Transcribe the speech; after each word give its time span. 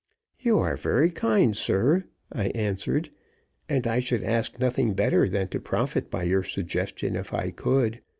"You 0.39 0.57
are 0.57 0.75
very 0.77 1.11
kind, 1.11 1.55
sir," 1.55 2.05
I 2.31 2.45
answered, 2.57 3.11
"and 3.69 3.85
I 3.85 3.99
should 3.99 4.23
ask 4.23 4.57
nothing 4.57 4.95
better 4.95 5.29
than 5.29 5.49
to 5.49 5.59
profit 5.59 6.09
by 6.09 6.23
your 6.23 6.41
suggestion, 6.41 7.15
if 7.15 7.35
I 7.35 7.51
could. 7.51 8.01